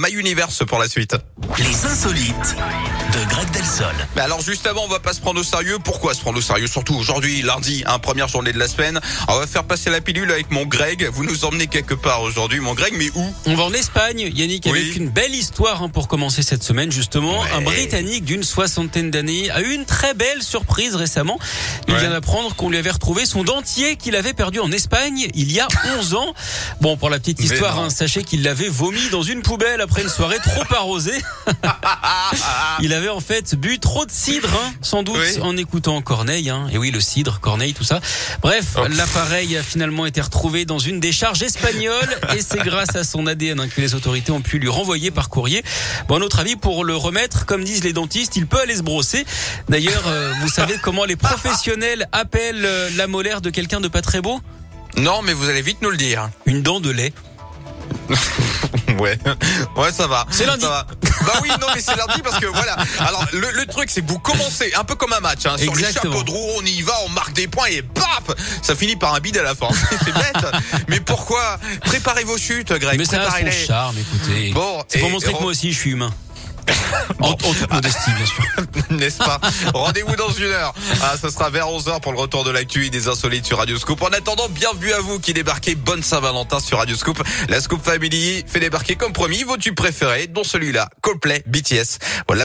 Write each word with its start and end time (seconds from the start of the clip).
My 0.00 0.12
Universe 0.12 0.62
pour 0.64 0.78
la 0.78 0.88
suite. 0.88 1.16
Les 1.58 1.84
insolites 1.84 2.54
de 3.12 3.28
Greg 3.30 3.50
Delsol. 3.50 3.92
Mais 4.14 4.22
alors 4.22 4.40
juste 4.40 4.64
avant, 4.68 4.84
on 4.84 4.88
va 4.88 5.00
pas 5.00 5.12
se 5.12 5.20
prendre 5.20 5.40
au 5.40 5.42
sérieux. 5.42 5.78
Pourquoi 5.82 6.14
se 6.14 6.20
prendre 6.20 6.38
au 6.38 6.40
sérieux? 6.40 6.68
Surtout 6.68 6.94
aujourd'hui, 6.94 7.42
lundi, 7.42 7.82
hein, 7.84 7.98
première 7.98 8.28
journée 8.28 8.52
de 8.52 8.60
la 8.60 8.68
semaine. 8.68 9.00
On 9.26 9.36
va 9.36 9.48
faire 9.48 9.64
passer 9.64 9.90
la 9.90 10.00
pilule 10.00 10.30
avec 10.30 10.52
mon 10.52 10.66
Greg. 10.66 11.08
Vous 11.12 11.24
nous 11.24 11.44
emmenez 11.44 11.66
quelque 11.66 11.94
part 11.94 12.22
aujourd'hui, 12.22 12.60
mon 12.60 12.74
Greg, 12.74 12.94
mais 12.96 13.10
où? 13.16 13.34
On 13.46 13.56
va 13.56 13.64
en 13.64 13.72
Espagne, 13.72 14.30
Yannick, 14.32 14.66
Oui. 14.70 14.78
avec 14.78 14.94
une 14.94 15.08
belle 15.08 15.34
histoire 15.34 15.82
hein, 15.82 15.88
pour 15.88 16.06
commencer 16.06 16.42
cette 16.44 16.62
semaine 16.62 16.92
justement. 16.92 17.40
Ouais. 17.42 17.48
Un 17.56 17.62
Britannique 17.62 18.24
d'une 18.24 18.44
soixantaine 18.44 19.10
d'années 19.10 19.50
a 19.50 19.62
eu 19.62 19.72
une 19.72 19.84
très 19.84 20.14
belle 20.14 20.44
surprise 20.44 20.94
récemment. 20.94 21.40
Il 21.88 21.94
Ouais. 21.94 22.00
vient 22.00 22.10
d'apprendre 22.10 22.54
qu'on 22.54 22.70
lui 22.70 22.78
avait 22.78 22.92
retrouvé 22.92 23.26
son 23.26 23.42
dentier 23.42 23.96
qu'il 23.96 24.14
avait 24.14 24.32
perdu 24.34 24.60
en 24.60 24.70
Espagne 24.70 25.26
il 25.34 25.50
y 25.50 25.58
a 25.58 25.66
11 25.98 26.14
ans. 26.14 26.34
Bon, 26.80 26.96
pour 26.96 27.10
la 27.10 27.18
petite 27.18 27.40
histoire, 27.40 27.80
hein, 27.80 27.90
sachez 27.90 28.22
qu'il 28.22 28.44
l'avait 28.44 28.68
vomi 28.68 29.08
dans 29.10 29.24
une 29.24 29.42
poubelle 29.42 29.80
après 29.88 30.02
une 30.02 30.08
soirée 30.08 30.38
trop 30.42 30.64
arrosée. 30.76 31.18
Il 32.80 32.92
avait 32.92 33.08
en 33.08 33.20
fait 33.20 33.54
bu 33.54 33.78
trop 33.78 34.04
de 34.04 34.10
cidre, 34.10 34.48
hein, 34.52 34.72
sans 34.82 35.02
doute 35.02 35.16
Oui. 35.18 35.40
en 35.42 35.56
écoutant 35.56 36.00
Corneille. 36.02 36.50
Hein. 36.50 36.66
Et 36.70 36.78
oui, 36.78 36.90
le 36.90 37.00
cidre, 37.00 37.40
Corneille, 37.40 37.72
tout 37.74 37.84
ça. 37.84 38.00
Bref, 38.42 38.76
Oh. 38.76 38.82
l'appareil 38.96 39.56
a 39.56 39.62
finalement 39.62 40.04
été 40.06 40.20
retrouvé 40.20 40.64
dans 40.66 40.78
une 40.78 41.00
décharge 41.00 41.42
espagnole 41.42 42.08
et 42.36 42.42
c'est 42.42 42.58
grâce 42.58 42.94
à 42.96 43.02
son 43.04 43.26
ADN 43.26 43.60
hein, 43.60 43.68
que 43.74 43.80
les 43.80 43.94
autorités 43.94 44.30
ont 44.30 44.42
pu 44.42 44.58
lui 44.58 44.68
renvoyer 44.68 45.10
par 45.10 45.30
courrier. 45.30 45.64
Bon, 46.06 46.16
à 46.16 46.18
notre 46.18 46.38
avis, 46.40 46.56
pour 46.56 46.84
le 46.84 46.94
remettre, 46.94 47.46
comme 47.46 47.64
disent 47.64 47.82
les 47.84 47.92
dentistes, 47.94 48.36
il 48.36 48.46
peut 48.46 48.60
aller 48.60 48.76
se 48.76 48.82
brosser. 48.82 49.24
D'ailleurs, 49.68 50.04
euh, 50.06 50.32
vous 50.42 50.48
savez 50.48 50.76
comment 50.82 51.04
les 51.06 51.16
professionnels 51.16 52.08
appellent 52.12 52.64
euh, 52.66 52.90
la 52.96 53.06
molaire 53.06 53.40
de 53.40 53.50
quelqu'un 53.50 53.80
de 53.80 53.88
pas 53.88 54.02
très 54.02 54.20
beau? 54.20 54.40
Non, 54.96 55.22
mais 55.22 55.32
vous 55.32 55.48
allez 55.48 55.62
vite 55.62 55.78
nous 55.82 55.90
le 55.90 55.96
dire. 55.96 56.28
Une 56.46 56.62
dent 56.62 56.80
de 56.80 56.90
lait. 56.90 57.12
Ouais, 58.98 59.18
ouais, 59.76 59.92
ça 59.92 60.06
va. 60.06 60.26
C'est 60.30 60.46
lundi. 60.46 60.62
Ça 60.62 60.68
va. 60.68 60.86
Bah 61.26 61.32
oui, 61.42 61.48
non, 61.60 61.66
mais 61.74 61.80
c'est 61.80 61.96
lundi 61.96 62.20
parce 62.22 62.38
que 62.38 62.46
voilà. 62.46 62.76
Alors 63.00 63.24
le, 63.32 63.50
le 63.52 63.66
truc, 63.66 63.90
c'est 63.90 64.02
que 64.02 64.08
vous 64.08 64.18
commencez 64.18 64.72
un 64.74 64.84
peu 64.84 64.94
comme 64.94 65.12
un 65.12 65.20
match. 65.20 65.46
Hein, 65.46 65.56
sur 65.58 65.74
les 65.74 65.92
chapeaux 65.92 66.22
de 66.22 66.30
roue, 66.30 66.50
on 66.58 66.64
y 66.64 66.82
va, 66.82 66.94
on 67.06 67.08
marque 67.10 67.32
des 67.32 67.48
points 67.48 67.66
et 67.68 67.82
paf, 67.82 68.36
ça 68.62 68.74
finit 68.74 68.96
par 68.96 69.14
un 69.14 69.20
bide 69.20 69.36
à 69.38 69.42
la 69.42 69.54
fin. 69.54 69.68
c'est 70.04 70.12
bête. 70.12 70.46
Mais 70.88 71.00
pourquoi? 71.00 71.58
Préparez 71.84 72.24
vos 72.24 72.38
chutes, 72.38 72.72
Greg. 72.72 72.98
Mais 72.98 73.04
ça 73.04 73.22
a 73.22 73.30
son 73.30 73.66
charme, 73.66 73.96
écoutez. 73.98 74.50
Bon, 74.52 74.82
c'est 74.88 74.98
pour 74.98 75.10
montrer 75.10 75.32
que 75.32 75.40
moi 75.40 75.50
aussi 75.50 75.72
je 75.72 75.78
suis 75.78 75.90
humain. 75.90 76.12
En, 77.20 77.28
en 77.30 77.34
toute 77.34 77.72
modestie, 77.72 78.10
bien 78.16 78.26
sûr. 78.26 78.44
N'est-ce 78.90 79.18
pas? 79.18 79.40
Rendez-vous 79.74 80.16
dans 80.16 80.30
une 80.30 80.46
heure. 80.46 80.74
Ah, 81.02 81.16
ça 81.20 81.30
sera 81.30 81.50
vers 81.50 81.66
11h 81.66 82.00
pour 82.00 82.12
le 82.12 82.18
retour 82.18 82.44
de 82.44 82.50
l'actu 82.50 82.86
et 82.86 82.90
des 82.90 83.08
insolites 83.08 83.46
sur 83.46 83.58
Radio 83.58 83.78
Scoop. 83.78 84.02
En 84.02 84.08
attendant, 84.08 84.48
bienvenue 84.48 84.92
à 84.92 85.00
vous 85.00 85.18
qui 85.18 85.34
débarquez. 85.34 85.74
Bonne 85.74 86.02
Saint-Valentin 86.02 86.60
sur 86.60 86.78
Radio 86.78 86.96
Scoop. 86.96 87.22
La 87.48 87.60
Scoop 87.60 87.84
Family 87.84 88.44
fait 88.46 88.60
débarquer 88.60 88.96
comme 88.96 89.12
promis 89.12 89.42
vos 89.44 89.56
tubes 89.56 89.74
préférés, 89.74 90.26
dont 90.26 90.44
celui-là, 90.44 90.88
Coldplay, 91.02 91.42
BTS. 91.46 91.98
Voilà. 92.26 92.36